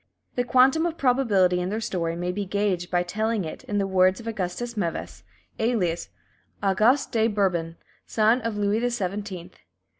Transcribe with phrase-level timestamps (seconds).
[0.33, 3.85] The quantum of probability in their story may be gauged by telling it in the
[3.85, 5.21] words of Augustus Meves,
[5.59, 6.09] alias
[6.63, 7.77] "Auguste de Bourbon,
[8.07, 9.59] son of Louis the Seventeenth."